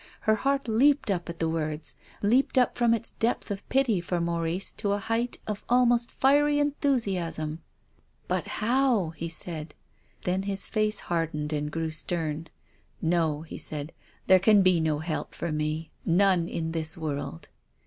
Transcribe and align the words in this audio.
Her 0.21 0.33
heart 0.33 0.67
leaped 0.67 1.11
up 1.11 1.29
at 1.29 1.37
the 1.37 1.47
words, 1.47 1.95
leaped 2.23 2.57
up 2.57 2.75
from 2.75 2.91
its 2.95 3.11
depth 3.11 3.51
of 3.51 3.69
pity 3.69 4.01
for 4.01 4.19
Mau 4.19 4.41
rice 4.41 4.73
to 4.77 4.93
a 4.93 4.97
height 4.97 5.37
of 5.45 5.63
almost 5.69 6.09
fiery 6.09 6.57
enthusiasm." 6.57 7.59
But 8.27 8.47
how?" 8.47 9.09
he 9.15 9.29
said. 9.29 9.75
Then 10.23 10.41
his 10.41 10.67
face 10.67 11.01
hardened 11.01 11.53
and 11.53 11.69
grew 11.69 11.91
stern." 11.91 12.47
No," 13.03 13.43
he 13.43 13.59
said," 13.59 13.93
there 14.25 14.39
can 14.39 14.63
be 14.63 14.79
no 14.79 14.97
help 14.97 15.35
for 15.35 15.51
me, 15.51 15.91
none 16.03 16.49
in 16.49 16.71
this 16.71 16.97
world." 16.97 17.49